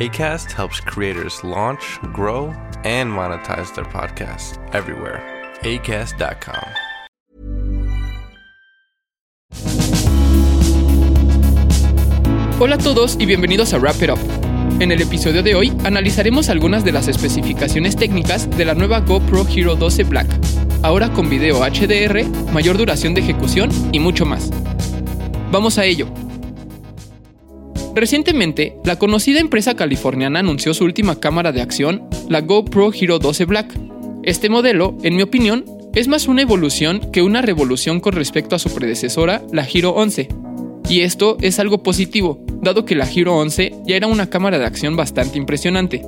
[0.00, 5.20] ACAST helps creators launch, grow, and monetize their podcasts everywhere.
[5.62, 6.62] ACAST.com.
[12.60, 14.18] Hola a todos y bienvenidos a Wrap It Up.
[14.78, 19.48] En el episodio de hoy analizaremos algunas de las especificaciones técnicas de la nueva GoPro
[19.48, 20.28] Hero 12 Black,
[20.84, 24.50] ahora con video HDR, mayor duración de ejecución y mucho más.
[25.50, 26.06] Vamos a ello.
[27.98, 33.44] Recientemente, la conocida empresa californiana anunció su última cámara de acción, la GoPro Hero 12
[33.44, 33.76] Black.
[34.22, 35.64] Este modelo, en mi opinión,
[35.96, 40.28] es más una evolución que una revolución con respecto a su predecesora, la Hero 11.
[40.88, 44.66] Y esto es algo positivo, dado que la Hero 11 ya era una cámara de
[44.66, 46.06] acción bastante impresionante.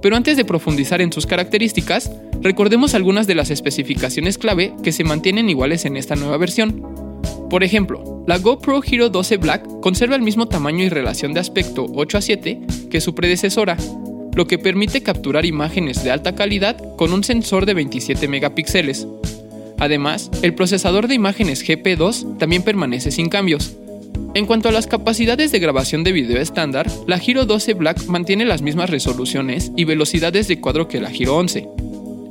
[0.00, 5.04] Pero antes de profundizar en sus características, recordemos algunas de las especificaciones clave que se
[5.04, 6.82] mantienen iguales en esta nueva versión.
[7.50, 11.86] Por ejemplo, la GoPro Hero 12 Black conserva el mismo tamaño y relación de aspecto
[11.94, 12.60] 8 a 7
[12.90, 13.78] que su predecesora,
[14.34, 19.06] lo que permite capturar imágenes de alta calidad con un sensor de 27 megapíxeles.
[19.78, 23.76] Además, el procesador de imágenes GP2 también permanece sin cambios.
[24.34, 28.44] En cuanto a las capacidades de grabación de video estándar, la Hero 12 Black mantiene
[28.44, 31.66] las mismas resoluciones y velocidades de cuadro que la Hero 11,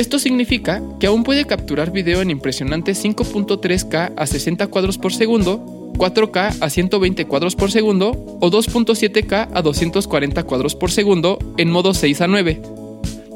[0.00, 5.92] esto significa que aún puede capturar video en impresionantes 5.3K a 60 cuadros por segundo,
[5.94, 11.92] 4K a 120 cuadros por segundo o 2.7K a 240 cuadros por segundo en modo
[11.92, 12.62] 6 a 9.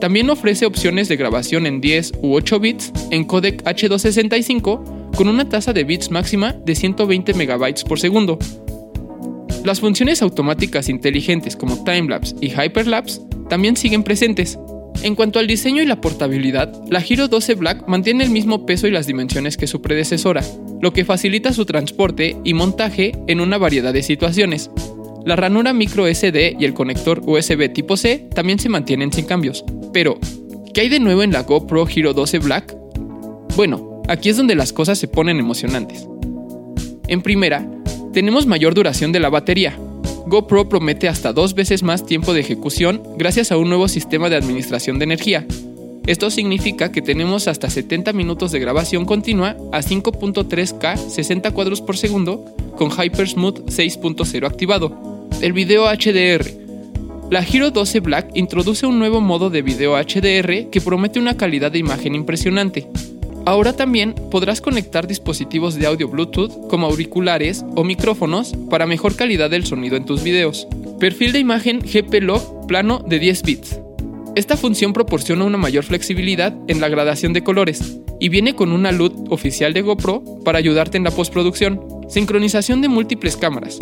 [0.00, 5.48] También ofrece opciones de grabación en 10 u 8 bits en codec H265 con una
[5.48, 8.38] tasa de bits máxima de 120 MB por segundo.
[9.64, 14.58] Las funciones automáticas inteligentes como timelapse y hyperlapse también siguen presentes,
[15.04, 18.86] en cuanto al diseño y la portabilidad, la Hero 12 Black mantiene el mismo peso
[18.86, 20.42] y las dimensiones que su predecesora,
[20.80, 24.70] lo que facilita su transporte y montaje en una variedad de situaciones.
[25.26, 29.62] La ranura micro SD y el conector USB tipo C también se mantienen sin cambios.
[29.92, 30.18] Pero,
[30.72, 32.74] ¿qué hay de nuevo en la GoPro Hero 12 Black?
[33.56, 36.08] Bueno, aquí es donde las cosas se ponen emocionantes.
[37.08, 37.70] En primera,
[38.14, 39.78] tenemos mayor duración de la batería,
[40.26, 44.36] GoPro promete hasta dos veces más tiempo de ejecución gracias a un nuevo sistema de
[44.36, 45.46] administración de energía.
[46.06, 51.96] Esto significa que tenemos hasta 70 minutos de grabación continua a 5.3K 60 cuadros por
[51.96, 52.44] segundo
[52.76, 55.28] con HyperSmooth 6.0 activado.
[55.40, 56.64] El video HDR.
[57.30, 61.72] La Hero 12 Black introduce un nuevo modo de video HDR que promete una calidad
[61.72, 62.88] de imagen impresionante.
[63.46, 69.50] Ahora también podrás conectar dispositivos de audio Bluetooth como auriculares o micrófonos para mejor calidad
[69.50, 70.66] del sonido en tus videos.
[70.98, 73.80] Perfil de imagen GP-Log plano de 10 bits.
[74.34, 78.92] Esta función proporciona una mayor flexibilidad en la gradación de colores y viene con una
[78.92, 81.80] LUT oficial de GoPro para ayudarte en la postproducción.
[82.08, 83.78] Sincronización de múltiples cámaras.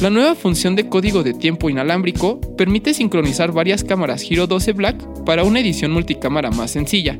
[0.00, 5.24] La nueva función de código de tiempo inalámbrico permite sincronizar varias cámaras Hero 12 Black
[5.24, 7.18] para una edición multicámara más sencilla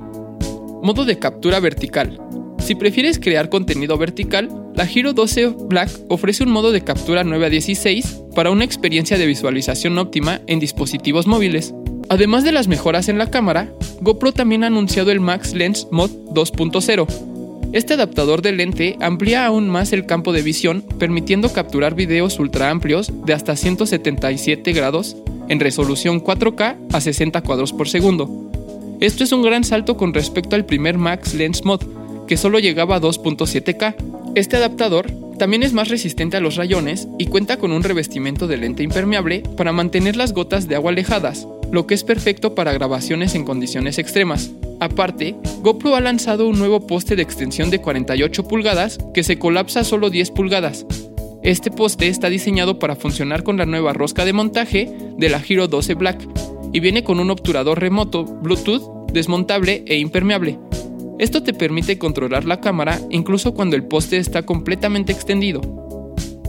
[0.87, 2.21] Modo de captura vertical.
[2.61, 7.47] Si prefieres crear contenido vertical, la Hero 12 Black ofrece un modo de captura 9
[7.47, 11.75] a 16 para una experiencia de visualización óptima en dispositivos móviles.
[12.09, 13.69] Además de las mejoras en la cámara,
[14.01, 17.09] GoPro también ha anunciado el Max Lens Mod 2.0.
[17.73, 22.71] Este adaptador de lente amplía aún más el campo de visión, permitiendo capturar videos ultra
[22.71, 25.17] amplios de hasta 177 grados
[25.49, 28.46] en resolución 4K a 60 cuadros por segundo.
[29.01, 31.83] Esto es un gran salto con respecto al primer Max Lens Mod,
[32.27, 33.95] que solo llegaba a 2.7K.
[34.35, 38.57] Este adaptador también es más resistente a los rayones y cuenta con un revestimiento de
[38.57, 43.35] lente impermeable para mantener las gotas de agua alejadas, lo que es perfecto para grabaciones
[43.35, 44.51] en condiciones extremas.
[44.81, 49.81] Aparte, GoPro ha lanzado un nuevo poste de extensión de 48 pulgadas que se colapsa
[49.81, 50.87] a solo 10 pulgadas.
[51.43, 55.69] Este poste está diseñado para funcionar con la nueva rosca de montaje de la Hero
[55.69, 56.27] 12 Black
[56.73, 60.59] y viene con un obturador remoto Bluetooth desmontable e impermeable.
[61.19, 65.61] Esto te permite controlar la cámara incluso cuando el poste está completamente extendido.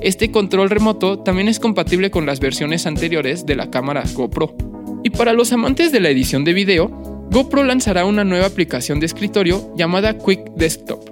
[0.02, 4.56] Este control remoto también es compatible con las versiones anteriores de la cámara GoPro.
[5.04, 6.90] Y para los amantes de la edición de video,
[7.32, 11.07] GoPro lanzará una nueva aplicación de escritorio llamada Quick Desktop.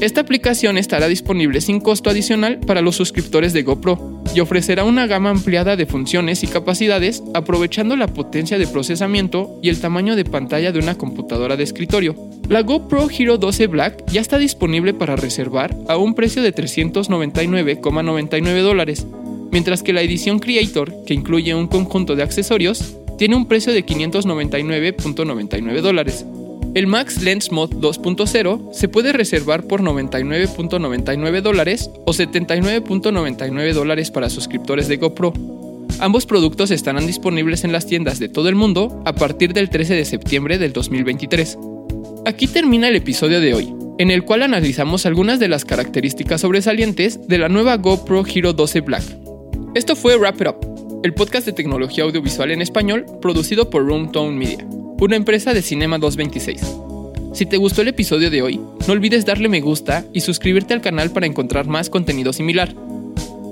[0.00, 5.08] Esta aplicación estará disponible sin costo adicional para los suscriptores de GoPro y ofrecerá una
[5.08, 10.24] gama ampliada de funciones y capacidades aprovechando la potencia de procesamiento y el tamaño de
[10.24, 12.14] pantalla de una computadora de escritorio.
[12.48, 18.62] La GoPro Hero 12 Black ya está disponible para reservar a un precio de 399,99
[18.62, 19.04] dólares,
[19.50, 23.84] mientras que la edición Creator, que incluye un conjunto de accesorios, tiene un precio de
[23.84, 26.24] 599.99 dólares.
[26.78, 34.30] El Max Lens Mod 2.0 se puede reservar por 99.99 dólares o 79.99 dólares para
[34.30, 35.32] suscriptores de GoPro.
[35.98, 39.94] Ambos productos estarán disponibles en las tiendas de todo el mundo a partir del 13
[39.94, 41.58] de septiembre del 2023.
[42.26, 47.26] Aquí termina el episodio de hoy, en el cual analizamos algunas de las características sobresalientes
[47.26, 49.02] de la nueva GoPro Hero 12 Black.
[49.74, 54.36] Esto fue Wrap It Up, el podcast de tecnología audiovisual en español producido por Roomtone
[54.36, 56.60] Media una empresa de Cinema 226.
[57.32, 60.80] Si te gustó el episodio de hoy, no olvides darle me gusta y suscribirte al
[60.80, 62.74] canal para encontrar más contenido similar.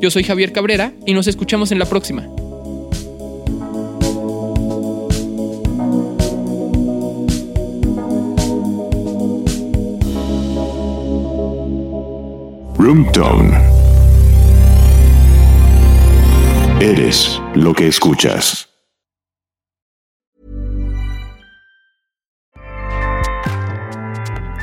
[0.01, 2.29] Yo soy Javier Cabrera y nos escuchamos en la próxima.
[12.77, 13.57] Roomtone.
[16.81, 18.76] Eres lo que escuchas.